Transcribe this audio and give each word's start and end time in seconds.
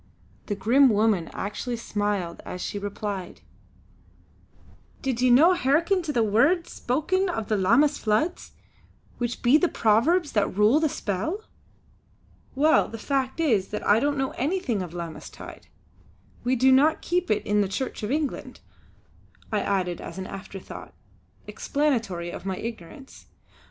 The 0.47 0.55
grim 0.55 0.89
woman 0.89 1.29
actually 1.31 1.75
smiled 1.75 2.41
as 2.43 2.59
she 2.59 2.79
replied: 2.79 3.41
"Did 5.03 5.21
ye 5.21 5.29
no 5.29 5.53
hearken 5.53 6.01
to 6.01 6.11
the 6.11 6.23
words 6.23 6.71
spoken 6.71 7.29
of 7.29 7.49
the 7.49 7.55
Lammas 7.55 7.99
floods, 7.99 8.53
which 9.19 9.43
be 9.43 9.57
of 9.57 9.61
the 9.61 9.69
Powers 9.69 10.31
that 10.31 10.57
rule 10.57 10.79
the 10.79 10.89
Spell?" 10.89 11.43
"Well, 12.55 12.87
the 12.87 12.97
fact 12.97 13.39
is 13.39 13.67
that 13.67 13.85
I 13.85 13.99
don't 13.99 14.17
know 14.17 14.31
anything 14.39 14.81
of 14.81 14.95
'Lammas 14.95 15.29
tide!' 15.29 15.67
We 16.43 16.55
do 16.55 16.71
not 16.71 17.03
keep 17.03 17.29
it 17.29 17.45
in 17.45 17.61
the 17.61 17.67
Church 17.67 18.01
of 18.01 18.09
England," 18.09 18.59
I 19.51 19.59
added 19.59 20.01
as 20.01 20.17
an 20.17 20.25
afterthought, 20.25 20.95
explanatory 21.47 22.31
of 22.31 22.43
my 22.43 22.57
ignorance. 22.57 23.27